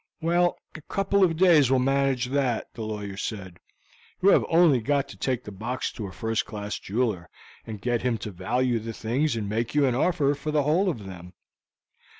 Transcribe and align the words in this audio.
"Well, 0.19 0.57
a 0.73 0.81
couple 0.81 1.23
of 1.23 1.37
days 1.37 1.69
will 1.69 1.77
manage 1.77 2.25
that," 2.29 2.73
the 2.73 2.81
lawyer 2.81 3.17
said; 3.17 3.59
"you 4.19 4.29
have 4.29 4.43
only 4.49 4.79
got 4.81 5.07
to 5.09 5.15
take 5.15 5.43
the 5.43 5.51
box 5.51 5.91
to 5.91 6.07
a 6.07 6.11
first 6.11 6.43
class 6.43 6.79
jeweler, 6.79 7.29
and 7.67 7.79
get 7.79 8.01
him 8.01 8.17
to 8.25 8.31
value 8.31 8.79
the 8.79 8.93
things 8.93 9.35
and 9.35 9.47
make 9.47 9.75
you 9.75 9.85
an 9.85 9.93
offer 9.93 10.33
for 10.33 10.49
the 10.49 10.63
whole 10.63 10.89
of 10.89 11.05
them." 11.05 11.33